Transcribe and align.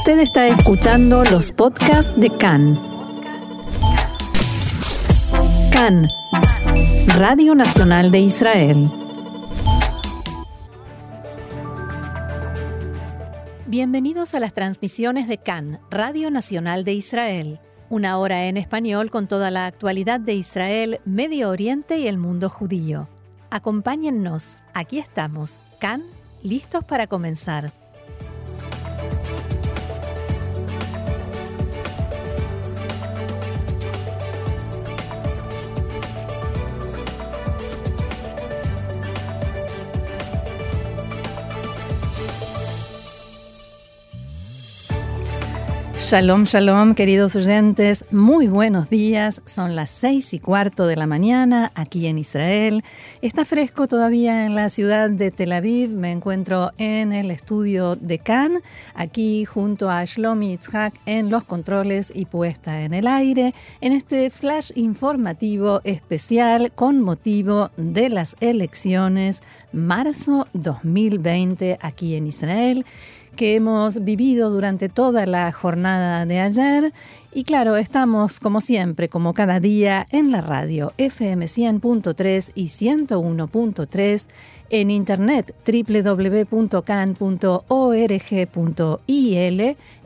Usted 0.00 0.20
está 0.20 0.48
escuchando 0.48 1.24
los 1.24 1.52
podcasts 1.52 2.10
de 2.16 2.30
CAN. 2.30 2.80
CAN, 5.70 6.08
Radio 7.18 7.54
Nacional 7.54 8.10
de 8.10 8.20
Israel. 8.20 8.90
Bienvenidos 13.66 14.34
a 14.34 14.40
las 14.40 14.54
transmisiones 14.54 15.28
de 15.28 15.36
CAN, 15.36 15.80
Radio 15.90 16.30
Nacional 16.30 16.84
de 16.84 16.94
Israel. 16.94 17.60
Una 17.90 18.16
hora 18.16 18.46
en 18.46 18.56
español 18.56 19.10
con 19.10 19.28
toda 19.28 19.50
la 19.50 19.66
actualidad 19.66 20.18
de 20.18 20.32
Israel, 20.32 21.00
Medio 21.04 21.50
Oriente 21.50 21.98
y 21.98 22.08
el 22.08 22.16
mundo 22.16 22.48
judío. 22.48 23.06
Acompáñennos, 23.50 24.60
aquí 24.72 24.98
estamos, 24.98 25.58
CAN, 25.78 26.04
listos 26.42 26.84
para 26.84 27.06
comenzar. 27.06 27.79
Shalom, 46.10 46.42
shalom, 46.42 46.96
queridos 46.96 47.36
oyentes. 47.36 48.04
Muy 48.10 48.48
buenos 48.48 48.90
días. 48.90 49.42
Son 49.44 49.76
las 49.76 49.90
seis 49.90 50.34
y 50.34 50.40
cuarto 50.40 50.88
de 50.88 50.96
la 50.96 51.06
mañana 51.06 51.70
aquí 51.76 52.08
en 52.08 52.18
Israel. 52.18 52.82
Está 53.22 53.44
fresco 53.44 53.86
todavía 53.86 54.44
en 54.44 54.56
la 54.56 54.70
ciudad 54.70 55.08
de 55.08 55.30
Tel 55.30 55.52
Aviv. 55.52 55.90
Me 55.90 56.10
encuentro 56.10 56.72
en 56.78 57.12
el 57.12 57.30
estudio 57.30 57.94
de 57.94 58.18
Cannes, 58.18 58.64
aquí 58.94 59.44
junto 59.44 59.88
a 59.88 60.04
Shlomi 60.04 60.54
Itzhak 60.54 60.94
en 61.06 61.30
los 61.30 61.44
controles 61.44 62.10
y 62.12 62.24
puesta 62.24 62.82
en 62.82 62.92
el 62.92 63.06
aire, 63.06 63.54
en 63.80 63.92
este 63.92 64.30
flash 64.30 64.72
informativo 64.74 65.80
especial 65.84 66.72
con 66.72 67.00
motivo 67.00 67.70
de 67.76 68.08
las 68.08 68.34
elecciones 68.40 69.44
marzo 69.72 70.48
2020 70.54 71.78
aquí 71.80 72.16
en 72.16 72.26
Israel 72.26 72.84
que 73.36 73.56
hemos 73.56 74.00
vivido 74.00 74.50
durante 74.50 74.88
toda 74.88 75.26
la 75.26 75.50
jornada 75.52 76.26
de 76.26 76.40
ayer. 76.40 76.92
Y 77.32 77.44
claro, 77.44 77.76
estamos 77.76 78.40
como 78.40 78.60
siempre, 78.60 79.08
como 79.08 79.34
cada 79.34 79.60
día, 79.60 80.06
en 80.10 80.30
la 80.32 80.40
radio 80.40 80.92
FM 80.98 81.46
100.3 81.46 82.52
y 82.54 82.64
101.3 82.66 84.26
en 84.70 84.90
internet 84.90 85.54
www.can.org.il, 85.66 86.46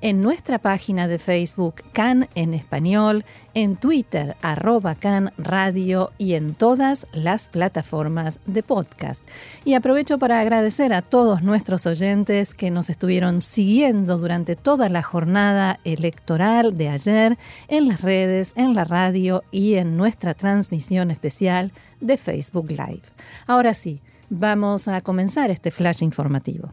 en 0.00 0.22
nuestra 0.22 0.58
página 0.58 1.06
de 1.08 1.18
Facebook 1.18 1.82
Can 1.92 2.28
en 2.34 2.54
español, 2.54 3.24
en 3.54 3.76
Twitter 3.76 4.36
arroba 4.42 4.94
Can 4.94 5.32
Radio 5.38 6.12
y 6.18 6.34
en 6.34 6.54
todas 6.54 7.06
las 7.12 7.48
plataformas 7.48 8.40
de 8.46 8.62
podcast. 8.62 9.24
Y 9.64 9.74
aprovecho 9.74 10.18
para 10.18 10.40
agradecer 10.40 10.92
a 10.92 11.02
todos 11.02 11.42
nuestros 11.42 11.86
oyentes 11.86 12.54
que 12.54 12.70
nos 12.70 12.90
estuvieron 12.90 13.40
siguiendo 13.40 14.18
durante 14.18 14.56
toda 14.56 14.88
la 14.88 15.02
jornada 15.02 15.80
electoral 15.84 16.76
de 16.76 16.88
ayer 16.88 17.38
en 17.68 17.88
las 17.88 18.02
redes, 18.02 18.52
en 18.56 18.74
la 18.74 18.84
radio 18.84 19.42
y 19.50 19.74
en 19.74 19.96
nuestra 19.96 20.34
transmisión 20.34 21.10
especial 21.10 21.72
de 22.00 22.16
Facebook 22.16 22.70
Live. 22.70 23.02
Ahora 23.46 23.74
sí, 23.74 24.02
Vamos 24.30 24.88
a 24.88 25.00
comenzar 25.00 25.50
este 25.50 25.70
flash 25.70 26.02
informativo. 26.02 26.72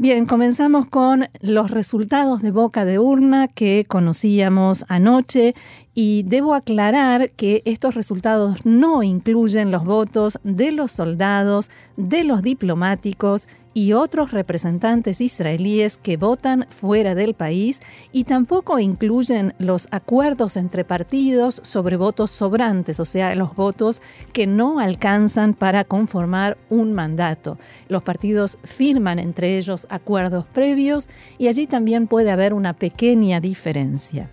Bien, 0.00 0.26
comenzamos 0.26 0.86
con 0.86 1.24
los 1.40 1.72
resultados 1.72 2.40
de 2.40 2.52
boca 2.52 2.84
de 2.84 3.00
urna 3.00 3.48
que 3.48 3.84
conocíamos 3.84 4.84
anoche 4.86 5.56
y 5.92 6.22
debo 6.22 6.54
aclarar 6.54 7.32
que 7.32 7.62
estos 7.64 7.96
resultados 7.96 8.64
no 8.64 9.02
incluyen 9.02 9.72
los 9.72 9.84
votos 9.84 10.38
de 10.44 10.70
los 10.70 10.92
soldados, 10.92 11.72
de 11.96 12.22
los 12.22 12.42
diplomáticos 12.42 13.48
y 13.78 13.92
otros 13.92 14.32
representantes 14.32 15.20
israelíes 15.20 15.98
que 15.98 16.16
votan 16.16 16.66
fuera 16.68 17.14
del 17.14 17.34
país 17.34 17.80
y 18.10 18.24
tampoco 18.24 18.80
incluyen 18.80 19.54
los 19.60 19.86
acuerdos 19.92 20.56
entre 20.56 20.84
partidos 20.84 21.60
sobre 21.62 21.96
votos 21.96 22.32
sobrantes, 22.32 22.98
o 22.98 23.04
sea, 23.04 23.36
los 23.36 23.54
votos 23.54 24.02
que 24.32 24.48
no 24.48 24.80
alcanzan 24.80 25.54
para 25.54 25.84
conformar 25.84 26.58
un 26.70 26.92
mandato. 26.92 27.56
Los 27.88 28.02
partidos 28.02 28.58
firman 28.64 29.20
entre 29.20 29.58
ellos 29.58 29.86
acuerdos 29.90 30.44
previos 30.46 31.08
y 31.38 31.46
allí 31.46 31.68
también 31.68 32.08
puede 32.08 32.32
haber 32.32 32.54
una 32.54 32.72
pequeña 32.72 33.38
diferencia. 33.38 34.28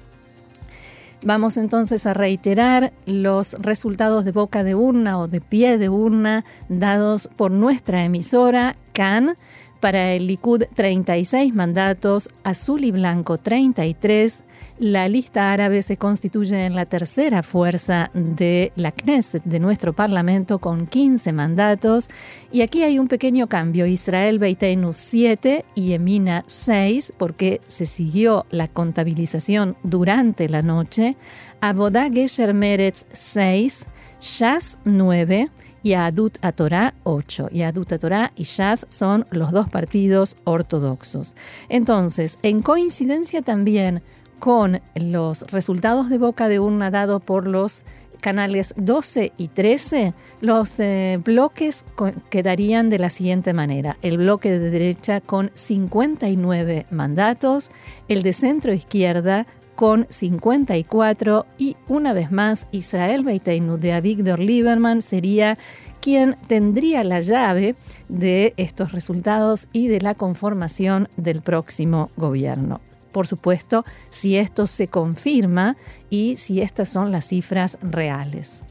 Vamos 1.26 1.58
entonces 1.58 2.06
a 2.06 2.14
reiterar 2.14 2.94
los 3.08 3.54
resultados 3.54 4.26
de 4.26 4.32
boca 4.32 4.64
de 4.64 4.76
urna 4.76 5.18
o 5.18 5.28
de 5.28 5.42
pie 5.42 5.80
de 5.80 5.90
urna 5.90 6.46
dados 6.70 7.28
por 7.36 7.50
nuestra 7.50 8.04
emisora 8.04 8.76
CAN. 8.94 9.36
Para 9.80 10.14
el 10.14 10.28
Likud 10.28 10.66
36 10.76 11.52
mandatos, 11.56 12.30
azul 12.44 12.84
y 12.84 12.92
blanco 12.92 13.40
33, 13.40 14.38
la 14.78 15.08
lista 15.08 15.54
árabe 15.54 15.82
se 15.82 15.98
constituye 15.98 16.66
en 16.66 16.76
la 16.76 16.86
tercera 16.86 17.44
fuerza 17.44 18.12
de 18.14 18.74
la 18.76 18.92
Knesset, 18.92 19.44
de 19.44 19.60
nuestro 19.60 19.94
Parlamento, 19.94 20.60
con 20.60 20.86
15 20.86 21.32
mandatos. 21.32 22.10
Y 22.52 22.62
aquí 22.62 22.84
hay 22.84 23.00
un 23.00 23.08
pequeño 23.08 23.48
cambio. 23.48 23.86
Israel 23.86 24.38
Beiteinu 24.38 24.92
7 24.92 25.66
y 25.76 25.94
Emina 25.94 26.44
6, 26.48 27.14
porque 27.18 27.62
se 27.66 27.86
siguió 27.86 28.46
la 28.52 28.68
contabilización 28.68 29.78
durante 29.84 30.50
la 30.50 30.62
noche. 30.62 31.16
Avodah 31.62 32.10
Gesher 32.12 32.54
Meretz 32.54 33.06
6, 33.14 33.86
Shas 34.20 34.80
9 34.84 35.50
y 35.84 35.94
Adut 35.94 36.38
Torah 36.56 36.96
8. 37.04 37.50
Y 37.52 37.62
Adut 37.62 37.98
Torah 37.98 38.34
y 38.36 38.44
Shas 38.44 38.88
son 38.90 39.26
los 39.30 39.52
dos 39.52 39.70
partidos 39.70 40.36
ortodoxos. 40.44 41.36
Entonces, 41.70 42.40
en 42.42 42.62
coincidencia 42.62 43.42
también 43.42 44.02
con 44.46 44.80
los 44.94 45.42
resultados 45.50 46.08
de 46.08 46.20
boca 46.20 46.48
de 46.48 46.60
urna 46.60 46.92
dado 46.92 47.20
por 47.20 47.48
los 47.48 47.84
canales 48.22 48.76
12 48.78 49.32
y 49.38 49.48
13, 49.48 50.14
los 50.40 50.80
eh, 50.80 51.20
bloques 51.26 51.84
quedarían 52.30 52.92
de 52.92 53.00
la 53.00 53.10
siguiente 53.10 53.56
manera. 53.56 53.98
El 54.04 54.20
bloque 54.20 54.52
de 54.52 54.70
derecha 54.70 55.20
con 55.20 55.50
59 55.56 56.86
mandatos, 56.92 57.72
el 58.08 58.22
de 58.22 58.34
centro 58.34 58.72
izquierda 58.72 59.48
con 59.74 60.06
54 60.12 61.48
y 61.58 61.76
una 61.88 62.14
vez 62.14 62.32
más 62.32 62.68
Israel 62.72 63.24
Beiteinu 63.24 63.78
de 63.78 63.94
Avigdor 63.94 64.38
Lieberman 64.38 65.02
sería 65.02 65.58
quien 66.02 66.36
tendría 66.48 67.04
la 67.04 67.20
llave 67.20 67.76
de 68.10 68.54
estos 68.58 68.92
resultados 68.92 69.70
y 69.74 69.88
de 69.88 70.02
la 70.02 70.14
conformación 70.14 71.10
del 71.18 71.42
próximo 71.42 72.12
gobierno 72.16 72.80
por 73.16 73.28
supuesto, 73.28 73.86
si 74.10 74.36
esto 74.36 74.68
se 74.68 74.90
confirma 74.90 75.78
y 76.10 76.36
si 76.36 76.60
estas 76.60 76.90
son 76.90 77.14
las 77.14 77.24
cifras 77.24 77.78
reales. 77.82 78.62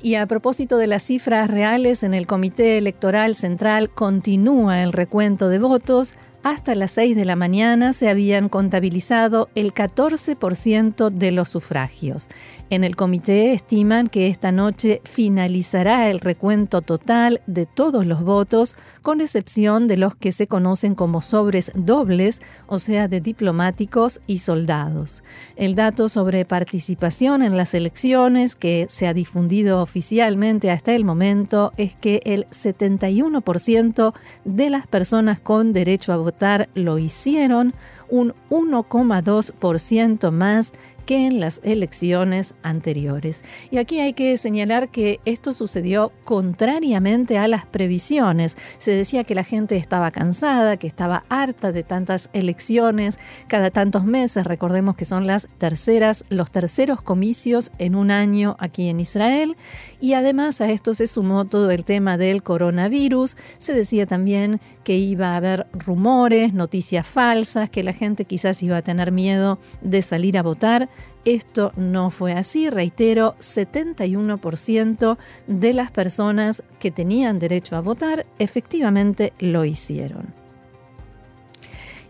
Y 0.00 0.14
a 0.14 0.24
propósito 0.24 0.78
de 0.78 0.86
las 0.86 1.02
cifras 1.02 1.50
reales, 1.50 2.04
en 2.04 2.14
el 2.14 2.26
Comité 2.26 2.78
Electoral 2.78 3.34
Central 3.34 3.90
continúa 3.90 4.82
el 4.82 4.94
recuento 4.94 5.50
de 5.50 5.58
votos. 5.58 6.14
Hasta 6.42 6.74
las 6.74 6.92
6 6.92 7.14
de 7.14 7.26
la 7.26 7.36
mañana 7.36 7.92
se 7.92 8.08
habían 8.08 8.48
contabilizado 8.48 9.50
el 9.54 9.74
14% 9.74 11.10
de 11.10 11.32
los 11.32 11.50
sufragios. 11.50 12.30
En 12.72 12.84
el 12.84 12.96
comité 12.96 13.52
estiman 13.52 14.08
que 14.08 14.28
esta 14.28 14.50
noche 14.50 15.02
finalizará 15.04 16.10
el 16.10 16.20
recuento 16.20 16.80
total 16.80 17.42
de 17.46 17.66
todos 17.66 18.06
los 18.06 18.22
votos, 18.22 18.76
con 19.02 19.20
excepción 19.20 19.88
de 19.88 19.98
los 19.98 20.16
que 20.16 20.32
se 20.32 20.46
conocen 20.46 20.94
como 20.94 21.20
sobres 21.20 21.70
dobles, 21.74 22.40
o 22.66 22.78
sea, 22.78 23.08
de 23.08 23.20
diplomáticos 23.20 24.22
y 24.26 24.38
soldados. 24.38 25.22
El 25.56 25.74
dato 25.74 26.08
sobre 26.08 26.46
participación 26.46 27.42
en 27.42 27.58
las 27.58 27.74
elecciones 27.74 28.54
que 28.54 28.86
se 28.88 29.06
ha 29.06 29.12
difundido 29.12 29.82
oficialmente 29.82 30.70
hasta 30.70 30.94
el 30.94 31.04
momento 31.04 31.74
es 31.76 31.94
que 31.94 32.22
el 32.24 32.46
71% 32.46 34.14
de 34.46 34.70
las 34.70 34.86
personas 34.86 35.40
con 35.40 35.74
derecho 35.74 36.14
a 36.14 36.16
votar 36.16 36.70
lo 36.72 36.96
hicieron, 36.98 37.74
un 38.08 38.34
1,2% 38.50 40.30
más 40.30 40.72
que 41.02 41.26
en 41.26 41.40
las 41.40 41.60
elecciones 41.64 42.54
anteriores. 42.62 43.42
Y 43.70 43.78
aquí 43.78 44.00
hay 44.00 44.12
que 44.12 44.36
señalar 44.36 44.88
que 44.88 45.20
esto 45.24 45.52
sucedió 45.52 46.12
contrariamente 46.24 47.38
a 47.38 47.48
las 47.48 47.66
previsiones. 47.66 48.56
Se 48.78 48.92
decía 48.92 49.24
que 49.24 49.34
la 49.34 49.44
gente 49.44 49.76
estaba 49.76 50.10
cansada, 50.10 50.76
que 50.76 50.86
estaba 50.86 51.24
harta 51.28 51.72
de 51.72 51.82
tantas 51.82 52.30
elecciones 52.32 53.18
cada 53.48 53.70
tantos 53.70 54.04
meses. 54.04 54.44
Recordemos 54.44 54.96
que 54.96 55.04
son 55.04 55.26
las 55.26 55.48
terceras, 55.58 56.24
los 56.28 56.50
terceros 56.50 57.02
comicios 57.02 57.72
en 57.78 57.94
un 57.94 58.10
año 58.10 58.56
aquí 58.58 58.88
en 58.88 59.00
Israel. 59.00 59.56
Y 60.00 60.14
además 60.14 60.60
a 60.60 60.70
esto 60.70 60.94
se 60.94 61.06
sumó 61.06 61.44
todo 61.44 61.70
el 61.70 61.84
tema 61.84 62.18
del 62.18 62.42
coronavirus. 62.42 63.36
Se 63.58 63.72
decía 63.72 64.06
también 64.06 64.60
que 64.84 64.96
iba 64.96 65.28
a 65.28 65.36
haber 65.36 65.66
rumores, 65.72 66.54
noticias 66.54 67.06
falsas, 67.06 67.70
que 67.70 67.84
la 67.84 67.92
gente 67.92 68.24
quizás 68.24 68.62
iba 68.62 68.76
a 68.76 68.82
tener 68.82 69.12
miedo 69.12 69.58
de 69.80 70.02
salir 70.02 70.38
a 70.38 70.42
votar. 70.42 70.88
Esto 71.24 71.72
no 71.76 72.10
fue 72.10 72.32
así, 72.32 72.68
reitero, 72.68 73.36
71% 73.38 75.18
de 75.46 75.72
las 75.72 75.92
personas 75.92 76.62
que 76.80 76.90
tenían 76.90 77.38
derecho 77.38 77.76
a 77.76 77.80
votar 77.80 78.26
efectivamente 78.38 79.32
lo 79.38 79.64
hicieron. 79.64 80.41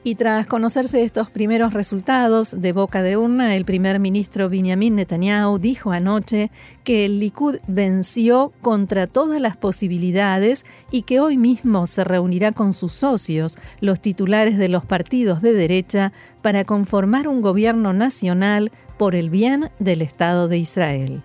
Y 0.04 0.16
tras 0.16 0.46
conocerse 0.46 1.04
estos 1.04 1.30
primeros 1.30 1.74
resultados 1.74 2.60
de 2.60 2.72
boca 2.72 3.04
de 3.04 3.16
urna, 3.16 3.54
el 3.54 3.64
primer 3.64 4.00
ministro 4.00 4.48
Benjamin 4.48 4.96
Netanyahu 4.96 5.58
dijo 5.58 5.92
anoche 5.92 6.50
que 6.82 7.04
el 7.04 7.20
Likud 7.20 7.58
venció 7.68 8.52
contra 8.62 9.06
todas 9.06 9.40
las 9.40 9.56
posibilidades 9.56 10.64
y 10.90 11.02
que 11.02 11.20
hoy 11.20 11.36
mismo 11.36 11.86
se 11.86 12.02
reunirá 12.02 12.50
con 12.50 12.72
sus 12.72 12.92
socios, 12.92 13.58
los 13.80 14.00
titulares 14.00 14.58
de 14.58 14.68
los 14.68 14.84
partidos 14.84 15.40
de 15.40 15.52
derecha, 15.52 16.12
para 16.42 16.64
conformar 16.64 17.28
un 17.28 17.40
gobierno 17.40 17.92
nacional 17.92 18.72
por 18.98 19.14
el 19.14 19.30
bien 19.30 19.70
del 19.78 20.02
Estado 20.02 20.48
de 20.48 20.58
Israel. 20.58 21.22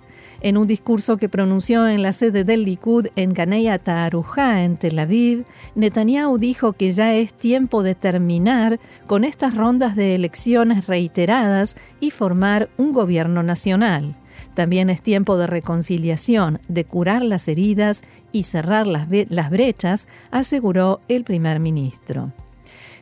En 0.47 0.55
un 0.55 0.65
discurso 0.65 1.17
que 1.17 1.27
pronunció 1.27 1.89
en 1.89 2.01
la 2.01 2.13
sede 2.13 2.45
del 2.45 2.63
Likud 2.63 3.07
en 3.17 3.33
Ganei 3.33 3.67
Ta'arujá, 3.79 4.63
en 4.63 4.77
Tel 4.77 4.97
Aviv, 4.97 5.43
Netanyahu 5.75 6.37
dijo 6.37 6.71
que 6.71 6.93
ya 6.93 7.13
es 7.13 7.33
tiempo 7.33 7.83
de 7.83 7.95
terminar 7.95 8.79
con 9.07 9.25
estas 9.25 9.57
rondas 9.57 9.97
de 9.97 10.15
elecciones 10.15 10.87
reiteradas 10.87 11.75
y 11.99 12.11
formar 12.11 12.69
un 12.77 12.93
gobierno 12.93 13.43
nacional. 13.43 14.15
También 14.53 14.89
es 14.89 15.01
tiempo 15.01 15.37
de 15.37 15.47
reconciliación, 15.47 16.61
de 16.69 16.85
curar 16.85 17.25
las 17.25 17.49
heridas 17.49 18.01
y 18.31 18.43
cerrar 18.43 18.87
las 18.87 19.49
brechas, 19.49 20.07
aseguró 20.31 21.01
el 21.09 21.25
primer 21.25 21.59
ministro. 21.59 22.31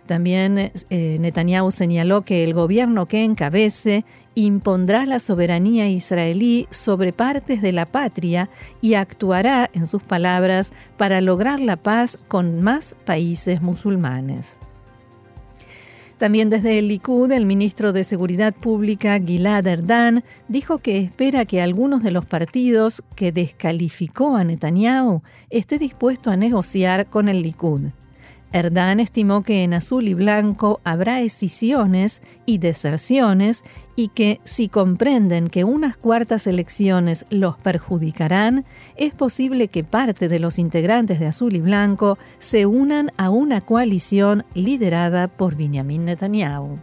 También 0.06 0.72
eh, 0.90 1.18
Netanyahu 1.20 1.72
señaló 1.72 2.22
que 2.22 2.44
el 2.44 2.54
gobierno 2.54 3.08
que 3.08 3.24
encabece 3.24 4.06
impondrá 4.36 5.06
la 5.06 5.20
soberanía 5.20 5.90
israelí 5.90 6.68
sobre 6.70 7.14
partes 7.14 7.62
de 7.62 7.72
la 7.72 7.86
patria 7.86 8.50
y 8.82 8.94
actuará, 8.96 9.70
en 9.74 9.88
sus 9.88 10.04
palabras, 10.04 10.72
para 10.98 11.22
lograr 11.22 11.60
la 11.60 11.78
paz 11.78 12.20
con 12.28 12.62
más 12.62 12.96
países 13.06 13.62
musulmanes. 13.62 14.58
También 16.18 16.50
desde 16.50 16.80
el 16.80 16.88
Likud, 16.88 17.32
el 17.32 17.46
ministro 17.46 17.92
de 17.92 18.06
Seguridad 18.06 18.54
Pública, 18.54 19.20
Gilad 19.20 19.68
Erdan, 19.68 20.24
dijo 20.48 20.78
que 20.78 21.00
espera 21.00 21.46
que 21.46 21.62
algunos 21.62 22.04
de 22.04 22.12
los 22.12 22.26
partidos 22.26 23.04
que 23.16 23.34
descalificó 23.34 24.38
a 24.38 24.44
Netanyahu 24.44 25.24
esté 25.50 25.78
dispuesto 25.78 26.30
a 26.30 26.38
negociar 26.38 27.08
con 27.08 27.28
el 27.28 27.42
Likud. 27.42 27.90
Erdan 28.56 29.02
estimó 29.02 29.44
que 29.44 29.66
en 29.66 29.74
azul 29.74 30.08
y 30.08 30.14
blanco 30.14 30.80
habrá 30.86 31.20
escisiones 31.20 32.22
y 32.46 32.60
deserciones 32.60 33.66
y 33.98 34.08
que 34.08 34.40
si 34.46 34.70
comprenden 34.70 35.50
que 35.50 35.66
unas 35.66 35.98
cuartas 35.98 36.48
elecciones 36.48 37.26
los 37.30 37.58
perjudicarán, 37.58 38.64
es 38.96 39.14
posible 39.14 39.68
que 39.68 39.84
parte 39.84 40.30
de 40.30 40.40
los 40.40 40.58
integrantes 40.58 41.20
de 41.20 41.28
Azul 41.28 41.54
y 41.54 41.60
Blanco 41.60 42.18
se 42.40 42.66
unan 42.66 43.12
a 43.18 43.30
una 43.30 43.60
coalición 43.60 44.46
liderada 44.54 45.28
por 45.28 45.58
Benjamin 45.58 46.06
Netanyahu. 46.06 46.80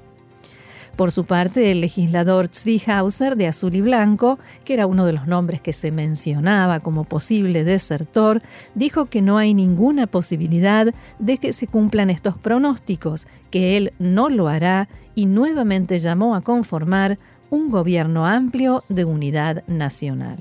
Por 0.96 1.10
su 1.10 1.24
parte, 1.24 1.72
el 1.72 1.80
legislador 1.80 2.50
Hauser 2.86 3.36
de 3.36 3.46
Azul 3.46 3.74
y 3.74 3.80
Blanco, 3.80 4.38
que 4.64 4.74
era 4.74 4.86
uno 4.86 5.06
de 5.06 5.14
los 5.14 5.26
nombres 5.26 5.60
que 5.60 5.72
se 5.72 5.90
mencionaba 5.90 6.80
como 6.80 7.04
posible 7.04 7.64
desertor, 7.64 8.42
dijo 8.74 9.06
que 9.06 9.22
no 9.22 9.38
hay 9.38 9.54
ninguna 9.54 10.06
posibilidad 10.06 10.94
de 11.18 11.38
que 11.38 11.52
se 11.52 11.66
cumplan 11.66 12.10
estos 12.10 12.36
pronósticos, 12.36 13.26
que 13.50 13.76
él 13.76 13.92
no 13.98 14.28
lo 14.28 14.48
hará 14.48 14.88
y 15.14 15.26
nuevamente 15.26 15.98
llamó 15.98 16.34
a 16.34 16.42
conformar 16.42 17.18
un 17.50 17.70
gobierno 17.70 18.26
amplio 18.26 18.84
de 18.88 19.04
unidad 19.04 19.64
nacional. 19.66 20.38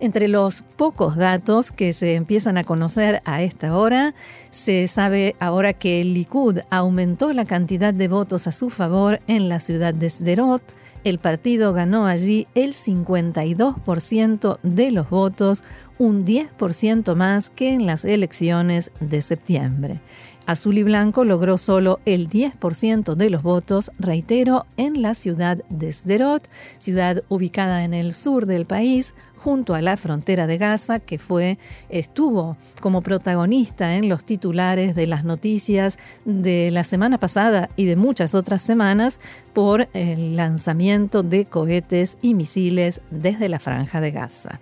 Entre 0.00 0.28
los 0.28 0.62
pocos 0.62 1.16
datos 1.16 1.70
que 1.70 1.92
se 1.92 2.14
empiezan 2.14 2.58
a 2.58 2.64
conocer 2.64 3.22
a 3.24 3.42
esta 3.42 3.76
hora, 3.76 4.14
se 4.50 4.86
sabe 4.88 5.36
ahora 5.38 5.72
que 5.72 6.00
el 6.00 6.14
Likud 6.14 6.58
aumentó 6.70 7.32
la 7.32 7.44
cantidad 7.44 7.94
de 7.94 8.08
votos 8.08 8.46
a 8.46 8.52
su 8.52 8.70
favor 8.70 9.20
en 9.28 9.48
la 9.48 9.60
ciudad 9.60 9.94
de 9.94 10.10
Sderot. 10.10 10.62
El 11.04 11.18
partido 11.18 11.72
ganó 11.72 12.06
allí 12.06 12.46
el 12.54 12.72
52% 12.72 14.58
de 14.62 14.90
los 14.90 15.10
votos, 15.10 15.62
un 15.98 16.24
10% 16.24 17.14
más 17.14 17.50
que 17.50 17.72
en 17.72 17.86
las 17.86 18.04
elecciones 18.04 18.90
de 19.00 19.22
septiembre. 19.22 20.00
Azul 20.46 20.76
y 20.76 20.82
Blanco 20.82 21.24
logró 21.24 21.56
solo 21.56 22.00
el 22.04 22.28
10% 22.28 23.14
de 23.14 23.30
los 23.30 23.42
votos, 23.42 23.90
reitero, 23.98 24.66
en 24.76 25.00
la 25.00 25.14
ciudad 25.14 25.58
de 25.70 25.90
Sderot, 25.90 26.48
ciudad 26.78 27.22
ubicada 27.28 27.84
en 27.84 27.94
el 27.94 28.12
sur 28.12 28.44
del 28.44 28.66
país, 28.66 29.14
junto 29.44 29.74
a 29.74 29.82
la 29.82 29.98
frontera 29.98 30.46
de 30.46 30.56
Gaza, 30.56 31.00
que 31.00 31.18
fue, 31.18 31.58
estuvo 31.90 32.56
como 32.80 33.02
protagonista 33.02 33.94
en 33.96 34.08
los 34.08 34.24
titulares 34.24 34.94
de 34.94 35.06
las 35.06 35.24
noticias 35.24 35.98
de 36.24 36.70
la 36.70 36.82
semana 36.82 37.18
pasada 37.18 37.68
y 37.76 37.84
de 37.84 37.94
muchas 37.94 38.34
otras 38.34 38.62
semanas 38.62 39.20
por 39.52 39.86
el 39.92 40.34
lanzamiento 40.36 41.22
de 41.22 41.44
cohetes 41.44 42.16
y 42.22 42.32
misiles 42.32 43.02
desde 43.10 43.50
la 43.50 43.58
franja 43.58 44.00
de 44.00 44.12
Gaza. 44.12 44.60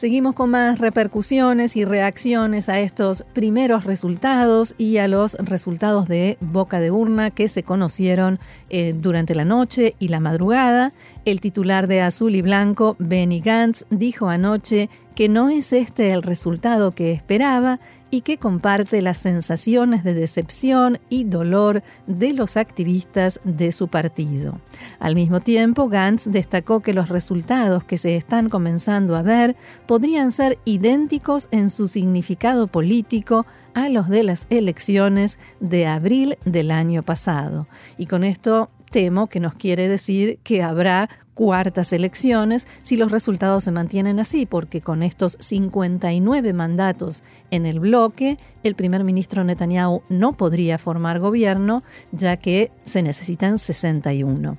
Seguimos 0.00 0.34
con 0.34 0.48
más 0.48 0.78
repercusiones 0.78 1.76
y 1.76 1.84
reacciones 1.84 2.70
a 2.70 2.80
estos 2.80 3.22
primeros 3.34 3.84
resultados 3.84 4.74
y 4.78 4.96
a 4.96 5.06
los 5.08 5.34
resultados 5.34 6.08
de 6.08 6.38
boca 6.40 6.80
de 6.80 6.90
urna 6.90 7.30
que 7.30 7.48
se 7.48 7.64
conocieron 7.64 8.38
eh, 8.70 8.94
durante 8.96 9.34
la 9.34 9.44
noche 9.44 9.96
y 9.98 10.08
la 10.08 10.18
madrugada. 10.18 10.94
El 11.26 11.40
titular 11.40 11.86
de 11.86 12.00
Azul 12.00 12.34
y 12.34 12.40
Blanco, 12.40 12.96
Benny 12.98 13.40
Gantz, 13.40 13.84
dijo 13.90 14.30
anoche 14.30 14.88
que 15.14 15.28
no 15.28 15.50
es 15.50 15.74
este 15.74 16.12
el 16.12 16.22
resultado 16.22 16.92
que 16.92 17.12
esperaba 17.12 17.78
y 18.10 18.22
que 18.22 18.38
comparte 18.38 19.02
las 19.02 19.18
sensaciones 19.18 20.02
de 20.02 20.14
decepción 20.14 20.98
y 21.10 21.24
dolor 21.24 21.82
de 22.06 22.32
los 22.32 22.56
activistas 22.56 23.38
de 23.44 23.70
su 23.72 23.88
partido. 23.88 24.60
Al 24.98 25.14
mismo 25.14 25.40
tiempo, 25.40 25.88
Gantz 25.88 26.24
destacó 26.24 26.80
que 26.80 26.94
los 26.94 27.10
resultados 27.10 27.84
que 27.84 27.98
se 27.98 28.16
están 28.16 28.48
comenzando 28.48 29.14
a 29.14 29.22
ver 29.22 29.56
podrían 29.86 30.32
ser 30.32 30.58
idénticos 30.64 31.48
en 31.50 31.68
su 31.68 31.86
significado 31.86 32.66
político 32.66 33.44
a 33.74 33.90
los 33.90 34.08
de 34.08 34.22
las 34.22 34.46
elecciones 34.48 35.38
de 35.60 35.86
abril 35.86 36.38
del 36.46 36.70
año 36.70 37.02
pasado. 37.02 37.66
Y 37.98 38.06
con 38.06 38.24
esto 38.24 38.70
temo 38.90 39.28
que 39.28 39.40
nos 39.40 39.54
quiere 39.54 39.88
decir 39.88 40.38
que 40.42 40.62
habrá 40.62 41.08
cuartas 41.34 41.92
elecciones 41.94 42.66
si 42.82 42.96
los 42.96 43.10
resultados 43.10 43.64
se 43.64 43.70
mantienen 43.70 44.20
así, 44.20 44.44
porque 44.44 44.82
con 44.82 45.02
estos 45.02 45.38
59 45.40 46.52
mandatos 46.52 47.22
en 47.50 47.64
el 47.64 47.80
bloque, 47.80 48.36
el 48.62 48.74
primer 48.74 49.04
ministro 49.04 49.42
Netanyahu 49.42 50.02
no 50.10 50.34
podría 50.34 50.76
formar 50.76 51.18
gobierno, 51.18 51.82
ya 52.12 52.36
que 52.36 52.70
se 52.84 53.02
necesitan 53.02 53.58
61. 53.58 54.58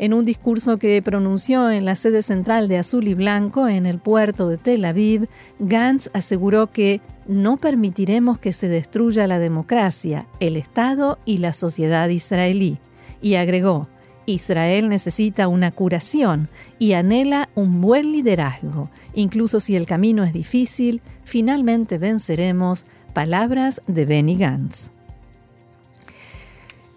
En 0.00 0.14
un 0.14 0.24
discurso 0.24 0.78
que 0.78 1.02
pronunció 1.02 1.70
en 1.70 1.84
la 1.84 1.96
sede 1.96 2.22
central 2.22 2.68
de 2.68 2.78
Azul 2.78 3.08
y 3.08 3.14
Blanco, 3.14 3.66
en 3.68 3.84
el 3.84 3.98
puerto 3.98 4.48
de 4.48 4.56
Tel 4.56 4.84
Aviv, 4.84 5.28
Gantz 5.58 6.08
aseguró 6.14 6.70
que 6.70 7.00
no 7.26 7.56
permitiremos 7.56 8.38
que 8.38 8.52
se 8.52 8.68
destruya 8.68 9.26
la 9.26 9.40
democracia, 9.40 10.26
el 10.38 10.56
Estado 10.56 11.18
y 11.24 11.38
la 11.38 11.52
sociedad 11.52 12.08
israelí. 12.08 12.78
Y 13.20 13.34
agregó, 13.34 13.88
Israel 14.26 14.88
necesita 14.88 15.48
una 15.48 15.70
curación 15.70 16.48
y 16.78 16.92
anhela 16.92 17.48
un 17.54 17.80
buen 17.80 18.12
liderazgo. 18.12 18.90
Incluso 19.14 19.58
si 19.58 19.74
el 19.74 19.86
camino 19.86 20.22
es 20.22 20.32
difícil, 20.32 21.00
finalmente 21.24 21.98
venceremos. 21.98 22.84
Palabras 23.14 23.80
de 23.86 24.04
Benny 24.04 24.36
Gantz. 24.36 24.90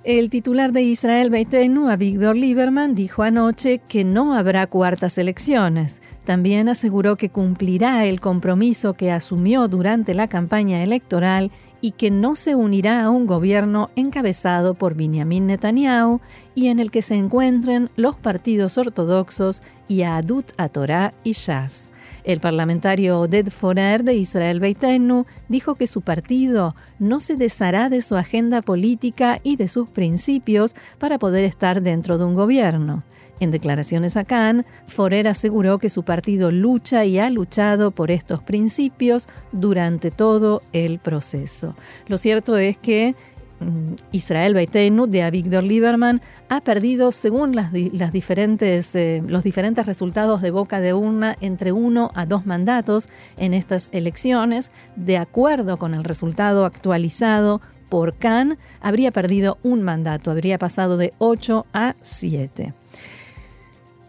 El 0.03 0.29
titular 0.29 0.71
de 0.71 0.81
Israel 0.81 1.29
Beitenu, 1.29 1.87
Avigdor 1.89 2.35
Lieberman, 2.35 2.95
dijo 2.95 3.23
anoche 3.23 3.79
que 3.87 4.03
no 4.03 4.33
habrá 4.33 4.67
cuartas 4.67 5.17
elecciones. 5.17 6.01
También 6.25 6.69
aseguró 6.69 7.17
que 7.17 7.29
cumplirá 7.29 8.05
el 8.05 8.19
compromiso 8.19 8.93
que 8.93 9.11
asumió 9.11 9.67
durante 9.67 10.13
la 10.13 10.27
campaña 10.27 10.83
electoral 10.83 11.51
y 11.81 11.91
que 11.91 12.11
no 12.11 12.35
se 12.35 12.55
unirá 12.55 13.03
a 13.03 13.09
un 13.09 13.25
gobierno 13.25 13.89
encabezado 13.95 14.75
por 14.75 14.95
Benjamin 14.95 15.47
Netanyahu 15.47 16.21
y 16.55 16.67
en 16.67 16.79
el 16.79 16.91
que 16.91 17.01
se 17.01 17.15
encuentren 17.15 17.89
los 17.95 18.15
partidos 18.15 18.77
ortodoxos 18.77 19.61
y 19.87 20.03
Adut 20.03 20.51
Torah 20.71 21.13
y 21.23 21.33
Shas. 21.33 21.89
El 22.23 22.39
parlamentario 22.39 23.19
Oded 23.19 23.49
Forer 23.49 24.03
de 24.03 24.13
Israel 24.13 24.59
Beitenu 24.59 25.25
dijo 25.49 25.73
que 25.73 25.87
su 25.87 26.01
partido 26.01 26.75
no 26.99 27.19
se 27.19 27.35
deshará 27.35 27.89
de 27.89 28.03
su 28.03 28.15
agenda 28.15 28.61
política 28.61 29.39
y 29.43 29.55
de 29.55 29.67
sus 29.67 29.89
principios 29.89 30.75
para 30.99 31.17
poder 31.17 31.45
estar 31.45 31.81
dentro 31.81 32.19
de 32.19 32.25
un 32.25 32.35
gobierno. 32.35 33.03
En 33.41 33.49
declaraciones 33.49 34.17
a 34.17 34.23
Cannes, 34.23 34.67
Forer 34.85 35.27
aseguró 35.27 35.79
que 35.79 35.89
su 35.89 36.03
partido 36.03 36.51
lucha 36.51 37.05
y 37.05 37.17
ha 37.17 37.27
luchado 37.31 37.89
por 37.89 38.11
estos 38.11 38.43
principios 38.43 39.27
durante 39.51 40.11
todo 40.11 40.61
el 40.73 40.99
proceso. 40.99 41.75
Lo 42.07 42.19
cierto 42.19 42.55
es 42.55 42.77
que 42.77 43.15
mm, 43.59 43.93
Israel 44.11 44.53
Beitenu 44.53 45.07
de 45.07 45.23
Avigdor 45.23 45.63
Lieberman 45.63 46.21
ha 46.49 46.61
perdido, 46.61 47.11
según 47.11 47.55
las, 47.55 47.71
diferentes, 47.73 48.93
eh, 48.93 49.23
los 49.25 49.41
diferentes 49.41 49.87
resultados 49.87 50.43
de 50.43 50.51
boca 50.51 50.79
de 50.79 50.93
urna, 50.93 51.35
entre 51.41 51.71
uno 51.71 52.11
a 52.13 52.27
dos 52.27 52.45
mandatos 52.45 53.09
en 53.37 53.55
estas 53.55 53.89
elecciones. 53.91 54.69
De 54.95 55.17
acuerdo 55.17 55.77
con 55.77 55.95
el 55.95 56.03
resultado 56.03 56.63
actualizado 56.63 57.59
por 57.89 58.15
Cannes, 58.15 58.59
habría 58.81 59.09
perdido 59.09 59.57
un 59.63 59.81
mandato, 59.81 60.29
habría 60.29 60.59
pasado 60.59 60.95
de 60.97 61.11
8 61.17 61.65
a 61.73 61.95
7. 62.03 62.75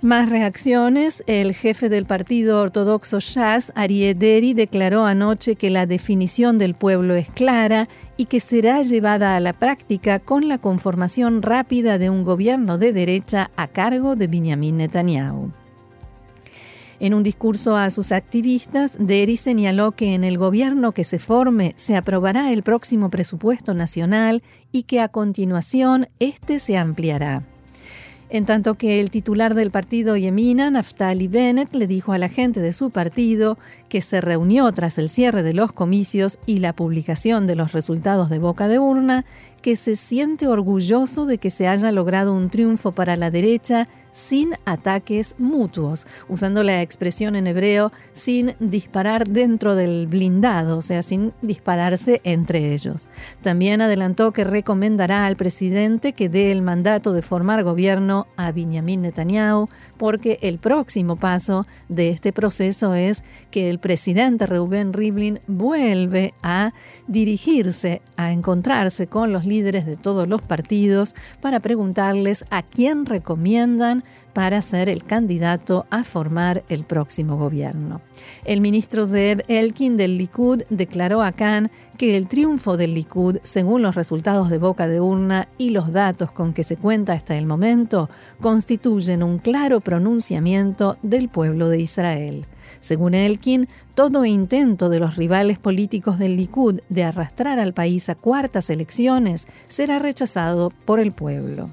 Más 0.02 0.28
reacciones. 0.28 1.22
El 1.28 1.54
jefe 1.54 1.88
del 1.88 2.06
partido 2.06 2.60
ortodoxo 2.60 3.20
Shas, 3.20 3.72
Arieh 3.76 4.14
Deri, 4.14 4.52
declaró 4.52 5.06
anoche 5.06 5.54
que 5.54 5.70
la 5.70 5.86
definición 5.86 6.58
del 6.58 6.74
pueblo 6.74 7.14
es 7.14 7.30
clara 7.30 7.88
y 8.16 8.24
que 8.24 8.40
será 8.40 8.82
llevada 8.82 9.36
a 9.36 9.40
la 9.40 9.52
práctica 9.52 10.18
con 10.18 10.48
la 10.48 10.58
conformación 10.58 11.40
rápida 11.40 11.98
de 11.98 12.10
un 12.10 12.24
gobierno 12.24 12.78
de 12.78 12.92
derecha 12.92 13.52
a 13.54 13.68
cargo 13.68 14.16
de 14.16 14.26
Benjamin 14.26 14.78
Netanyahu. 14.78 15.52
En 16.98 17.14
un 17.14 17.22
discurso 17.22 17.76
a 17.76 17.88
sus 17.90 18.10
activistas, 18.10 18.96
Deri 18.98 19.36
señaló 19.36 19.92
que 19.92 20.14
en 20.14 20.24
el 20.24 20.36
gobierno 20.36 20.90
que 20.90 21.04
se 21.04 21.20
forme 21.20 21.74
se 21.76 21.96
aprobará 21.96 22.52
el 22.52 22.64
próximo 22.64 23.08
presupuesto 23.08 23.72
nacional 23.72 24.42
y 24.72 24.82
que 24.82 25.00
a 25.00 25.06
continuación 25.06 26.08
este 26.18 26.58
se 26.58 26.76
ampliará 26.76 27.44
en 28.32 28.46
tanto 28.46 28.76
que 28.76 28.98
el 28.98 29.10
titular 29.10 29.54
del 29.54 29.70
partido 29.70 30.16
Yemina, 30.16 30.70
Naftali 30.70 31.28
Bennett, 31.28 31.74
le 31.74 31.86
dijo 31.86 32.12
a 32.12 32.18
la 32.18 32.30
gente 32.30 32.60
de 32.60 32.72
su 32.72 32.90
partido 32.90 33.58
que 33.90 34.00
se 34.00 34.22
reunió 34.22 34.72
tras 34.72 34.96
el 34.96 35.10
cierre 35.10 35.42
de 35.42 35.52
los 35.52 35.72
comicios 35.72 36.38
y 36.46 36.60
la 36.60 36.72
publicación 36.72 37.46
de 37.46 37.56
los 37.56 37.72
resultados 37.72 38.30
de 38.30 38.38
boca 38.38 38.68
de 38.68 38.78
urna, 38.78 39.26
que 39.60 39.76
se 39.76 39.96
siente 39.96 40.48
orgulloso 40.48 41.26
de 41.26 41.36
que 41.36 41.50
se 41.50 41.68
haya 41.68 41.92
logrado 41.92 42.32
un 42.32 42.48
triunfo 42.48 42.92
para 42.92 43.16
la 43.16 43.30
derecha 43.30 43.86
sin 44.12 44.50
ataques 44.64 45.34
mutuos, 45.38 46.06
usando 46.28 46.62
la 46.62 46.82
expresión 46.82 47.34
en 47.34 47.46
hebreo 47.46 47.90
sin 48.12 48.54
disparar 48.60 49.26
dentro 49.26 49.74
del 49.74 50.06
blindado, 50.06 50.78
o 50.78 50.82
sea, 50.82 51.02
sin 51.02 51.32
dispararse 51.42 52.20
entre 52.24 52.72
ellos. 52.74 53.08
También 53.40 53.80
adelantó 53.80 54.32
que 54.32 54.44
recomendará 54.44 55.26
al 55.26 55.36
presidente 55.36 56.12
que 56.12 56.28
dé 56.28 56.52
el 56.52 56.62
mandato 56.62 57.12
de 57.12 57.22
formar 57.22 57.64
gobierno 57.64 58.26
a 58.36 58.52
Benjamin 58.52 59.02
Netanyahu, 59.02 59.68
porque 59.96 60.38
el 60.42 60.58
próximo 60.58 61.16
paso 61.16 61.66
de 61.88 62.10
este 62.10 62.32
proceso 62.32 62.94
es 62.94 63.24
que 63.50 63.70
el 63.70 63.78
presidente 63.78 64.46
Reuben 64.46 64.92
Rivlin 64.92 65.40
vuelve 65.46 66.34
a 66.42 66.72
dirigirse, 67.06 68.02
a 68.16 68.32
encontrarse 68.32 69.06
con 69.06 69.32
los 69.32 69.44
líderes 69.44 69.86
de 69.86 69.96
todos 69.96 70.28
los 70.28 70.42
partidos 70.42 71.14
para 71.40 71.60
preguntarles 71.60 72.44
a 72.50 72.62
quién 72.62 73.06
recomiendan 73.06 74.01
para 74.32 74.62
ser 74.62 74.88
el 74.88 75.04
candidato 75.04 75.86
a 75.90 76.04
formar 76.04 76.64
el 76.68 76.84
próximo 76.84 77.36
gobierno. 77.36 78.00
El 78.44 78.60
ministro 78.60 79.06
Zeev 79.06 79.44
Elkin 79.48 79.96
del 79.96 80.16
Likud 80.16 80.62
declaró 80.70 81.22
a 81.22 81.32
Khan 81.32 81.70
que 81.98 82.16
el 82.16 82.28
triunfo 82.28 82.76
del 82.76 82.94
Likud, 82.94 83.38
según 83.42 83.82
los 83.82 83.94
resultados 83.94 84.50
de 84.50 84.58
boca 84.58 84.88
de 84.88 85.00
urna 85.00 85.48
y 85.58 85.70
los 85.70 85.92
datos 85.92 86.32
con 86.32 86.54
que 86.54 86.64
se 86.64 86.76
cuenta 86.76 87.12
hasta 87.12 87.36
el 87.36 87.46
momento, 87.46 88.08
constituyen 88.40 89.22
un 89.22 89.38
claro 89.38 89.80
pronunciamiento 89.80 90.96
del 91.02 91.28
pueblo 91.28 91.68
de 91.68 91.80
Israel. 91.80 92.46
Según 92.80 93.14
Elkin, 93.14 93.68
todo 93.94 94.24
intento 94.24 94.88
de 94.88 94.98
los 94.98 95.16
rivales 95.16 95.58
políticos 95.58 96.18
del 96.18 96.36
Likud 96.36 96.80
de 96.88 97.04
arrastrar 97.04 97.60
al 97.60 97.74
país 97.74 98.08
a 98.08 98.16
cuartas 98.16 98.70
elecciones 98.70 99.46
será 99.68 100.00
rechazado 100.00 100.70
por 100.84 100.98
el 100.98 101.12
pueblo. 101.12 101.70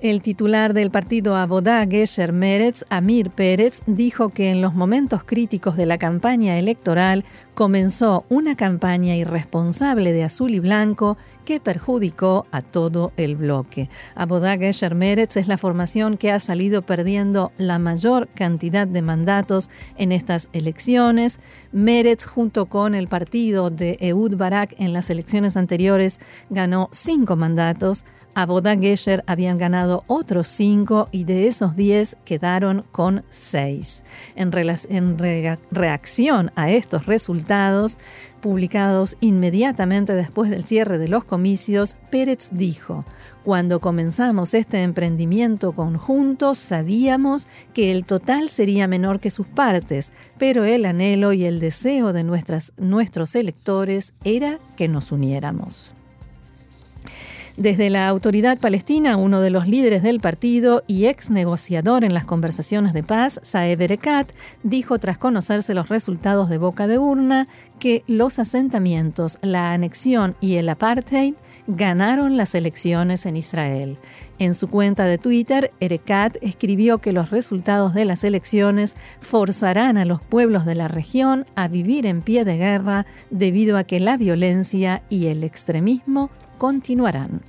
El 0.00 0.20
titular 0.20 0.74
del 0.74 0.90
partido 0.90 1.36
Abodá 1.36 1.86
Gesher 1.86 2.30
Meretz, 2.30 2.84
Amir 2.90 3.30
Pérez, 3.30 3.80
dijo 3.86 4.28
que 4.28 4.50
en 4.50 4.60
los 4.60 4.74
momentos 4.74 5.24
críticos 5.24 5.74
de 5.74 5.86
la 5.86 5.96
campaña 5.96 6.58
electoral 6.58 7.24
comenzó 7.54 8.26
una 8.28 8.56
campaña 8.56 9.16
irresponsable 9.16 10.12
de 10.12 10.24
azul 10.24 10.50
y 10.50 10.58
blanco 10.58 11.16
que 11.46 11.60
perjudicó 11.60 12.46
a 12.52 12.60
todo 12.60 13.12
el 13.16 13.36
bloque. 13.36 13.88
Abodá 14.14 14.58
Gesher 14.58 14.94
Meretz 14.94 15.38
es 15.38 15.48
la 15.48 15.56
formación 15.56 16.18
que 16.18 16.30
ha 16.30 16.40
salido 16.40 16.82
perdiendo 16.82 17.52
la 17.56 17.78
mayor 17.78 18.28
cantidad 18.28 18.86
de 18.86 19.00
mandatos 19.00 19.70
en 19.96 20.12
estas 20.12 20.50
elecciones. 20.52 21.38
Meretz, 21.72 22.26
junto 22.26 22.66
con 22.66 22.94
el 22.94 23.08
partido 23.08 23.70
de 23.70 23.96
Eud 24.00 24.36
Barak 24.36 24.74
en 24.78 24.92
las 24.92 25.08
elecciones 25.08 25.56
anteriores, 25.56 26.18
ganó 26.50 26.90
cinco 26.92 27.36
mandatos. 27.36 28.04
Abodá 28.34 28.76
Gesher 28.76 29.24
habían 29.26 29.56
ganado 29.56 29.85
otros 30.06 30.46
cinco 30.46 31.08
y 31.12 31.24
de 31.24 31.46
esos 31.46 31.76
diez 31.76 32.16
quedaron 32.24 32.84
con 32.92 33.24
seis. 33.30 34.02
En, 34.34 34.50
en 34.54 35.18
reacción 35.70 36.50
a 36.56 36.70
estos 36.70 37.06
resultados, 37.06 37.98
publicados 38.40 39.16
inmediatamente 39.20 40.14
después 40.14 40.50
del 40.50 40.64
cierre 40.64 40.98
de 40.98 41.08
los 41.08 41.24
comicios, 41.24 41.96
Pérez 42.10 42.50
dijo, 42.52 43.04
cuando 43.44 43.80
comenzamos 43.80 44.54
este 44.54 44.82
emprendimiento 44.82 45.72
conjunto 45.72 46.54
sabíamos 46.54 47.48
que 47.74 47.92
el 47.92 48.04
total 48.04 48.48
sería 48.48 48.88
menor 48.88 49.20
que 49.20 49.30
sus 49.30 49.46
partes, 49.46 50.12
pero 50.38 50.64
el 50.64 50.84
anhelo 50.84 51.32
y 51.32 51.44
el 51.44 51.60
deseo 51.60 52.12
de 52.12 52.24
nuestras, 52.24 52.72
nuestros 52.76 53.34
electores 53.34 54.14
era 54.24 54.58
que 54.76 54.88
nos 54.88 55.12
uniéramos. 55.12 55.92
Desde 57.56 57.88
la 57.88 58.06
autoridad 58.08 58.58
palestina, 58.58 59.16
uno 59.16 59.40
de 59.40 59.48
los 59.48 59.66
líderes 59.66 60.02
del 60.02 60.20
partido 60.20 60.84
y 60.86 61.06
ex 61.06 61.30
negociador 61.30 62.04
en 62.04 62.12
las 62.12 62.26
conversaciones 62.26 62.92
de 62.92 63.02
paz, 63.02 63.40
Saeb 63.42 63.80
Erekat, 63.80 64.30
dijo 64.62 64.98
tras 64.98 65.16
conocerse 65.16 65.72
los 65.72 65.88
resultados 65.88 66.50
de 66.50 66.58
boca 66.58 66.86
de 66.86 66.98
urna 66.98 67.48
que 67.78 68.04
los 68.06 68.38
asentamientos, 68.38 69.38
la 69.40 69.72
anexión 69.72 70.36
y 70.42 70.56
el 70.56 70.68
apartheid 70.68 71.32
ganaron 71.66 72.36
las 72.36 72.54
elecciones 72.54 73.24
en 73.24 73.38
Israel. 73.38 73.96
En 74.38 74.52
su 74.52 74.68
cuenta 74.68 75.06
de 75.06 75.16
Twitter, 75.16 75.70
Erekat 75.80 76.36
escribió 76.42 76.98
que 76.98 77.12
los 77.12 77.30
resultados 77.30 77.94
de 77.94 78.04
las 78.04 78.22
elecciones 78.22 78.94
forzarán 79.20 79.96
a 79.96 80.04
los 80.04 80.20
pueblos 80.20 80.66
de 80.66 80.74
la 80.74 80.88
región 80.88 81.46
a 81.54 81.68
vivir 81.68 82.04
en 82.04 82.20
pie 82.20 82.44
de 82.44 82.58
guerra 82.58 83.06
debido 83.30 83.78
a 83.78 83.84
que 83.84 83.98
la 83.98 84.18
violencia 84.18 85.02
y 85.08 85.28
el 85.28 85.42
extremismo 85.42 86.28
continuarán. 86.58 87.42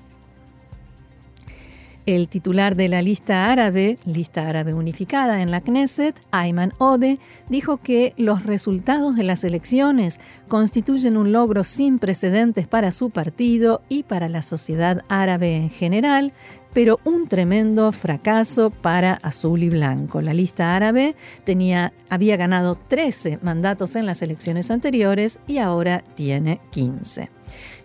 El 2.07 2.29
titular 2.29 2.77
de 2.77 2.87
la 2.87 3.01
lista 3.01 3.51
árabe, 3.51 3.97
lista 4.05 4.47
árabe 4.47 4.73
unificada 4.73 5.41
en 5.41 5.51
la 5.51 5.59
Knesset, 5.59 6.17
Ayman 6.31 6.71
Ode, 6.77 7.19
dijo 7.49 7.75
que 7.75 8.13
los 8.15 8.43
resultados 8.43 9.17
de 9.17 9.23
las 9.23 9.43
elecciones 9.43 10.21
constituyen 10.47 11.17
un 11.17 11.33
logro 11.33 11.65
sin 11.65 11.99
precedentes 11.99 12.65
para 12.65 12.93
su 12.93 13.09
partido 13.09 13.81
y 13.89 14.03
para 14.03 14.29
la 14.29 14.41
sociedad 14.41 15.03
árabe 15.09 15.57
en 15.57 15.69
general, 15.69 16.31
pero 16.77 16.99
un 17.05 17.27
tremendo 17.27 17.91
fracaso 17.91 18.69
para 18.69 19.13
Azul 19.23 19.63
y 19.63 19.69
Blanco. 19.69 20.21
La 20.21 20.35
lista 20.35 20.75
árabe 20.75 21.15
tenía, 21.43 21.91
había 22.07 22.37
ganado 22.37 22.75
13 22.75 23.39
mandatos 23.41 23.95
en 23.95 24.05
las 24.05 24.21
elecciones 24.21 24.69
anteriores 24.69 25.39
y 25.47 25.57
ahora 25.57 26.03
tiene 26.13 26.59
15. 26.69 27.31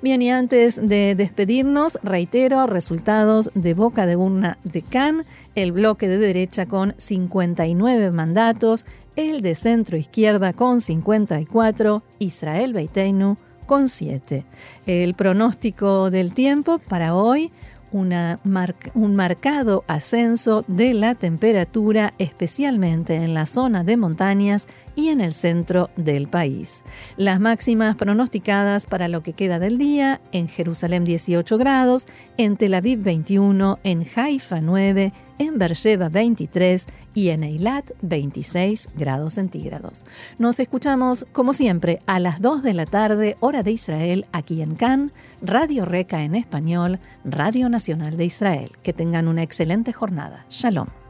Bien, 0.02 0.20
y 0.20 0.30
antes 0.30 0.76
de 0.76 1.14
despedirnos, 1.14 1.99
reitero 2.02 2.66
resultados 2.66 3.50
de 3.54 3.72
boca 3.72 4.04
de 4.04 4.16
urna 4.16 4.58
de 4.62 4.82
Cannes, 4.82 5.25
el 5.54 5.72
bloque 5.72 6.06
de 6.06 6.18
derecha 6.18 6.66
con 6.66 6.94
59 6.99 8.11
mandatos, 8.11 8.84
el 9.16 9.40
de 9.40 9.54
centro 9.54 9.96
izquierda 9.96 10.52
con 10.52 10.82
54, 10.82 12.02
Israel 12.18 12.75
Beiteinu 12.75 13.38
con 13.64 13.88
7. 13.88 14.44
El 14.84 15.14
pronóstico 15.14 16.11
del 16.11 16.34
tiempo 16.34 16.78
para 16.78 17.14
hoy, 17.14 17.50
un 17.92 19.16
marcado 19.16 19.84
ascenso 19.87 20.64
de 20.66 20.94
la 20.94 21.14
temperatura, 21.14 22.14
especialmente 22.18 23.16
en 23.16 23.34
la 23.34 23.46
zona 23.46 23.84
de 23.84 23.96
montañas 23.96 24.66
y 24.96 25.08
en 25.08 25.20
el 25.20 25.32
centro 25.32 25.90
del 25.96 26.26
país. 26.26 26.82
Las 27.16 27.40
máximas 27.40 27.96
pronosticadas 27.96 28.87
para 28.87 29.08
lo 29.08 29.22
que 29.22 29.32
queda 29.32 29.58
del 29.58 29.78
día, 29.78 30.20
en 30.32 30.49
Jerusalén 30.49 31.04
18 31.04 31.58
grados, 31.58 32.06
en 32.37 32.56
Tel 32.56 32.75
Aviv 32.75 33.02
21, 33.02 33.78
en 33.84 34.06
Haifa 34.16 34.61
9, 34.61 35.12
en 35.42 35.58
Beersheba 35.58 36.08
23 36.08 36.87
y 37.14 37.28
en 37.28 37.44
Eilat 37.44 37.90
26 38.02 38.88
grados 38.96 39.34
centígrados. 39.34 40.06
Nos 40.38 40.61
escuchamos, 40.61 41.26
como 41.32 41.52
siempre, 41.52 42.00
a 42.06 42.18
las 42.18 42.40
2 42.40 42.62
de 42.62 42.75
la 42.75 42.87
tarde, 42.87 43.37
hora 43.40 43.62
de 43.62 43.72
Israel, 43.72 44.26
aquí 44.32 44.62
en 44.62 44.75
Cannes, 44.75 45.12
Radio 45.42 45.84
Reca 45.84 46.22
en 46.22 46.34
español, 46.34 47.00
Radio 47.25 47.68
Nacional 47.68 48.16
de 48.16 48.25
Israel. 48.25 48.70
Que 48.82 48.92
tengan 48.92 49.28
una 49.28 49.42
excelente 49.42 49.92
jornada. 49.92 50.44
Shalom. 50.49 51.01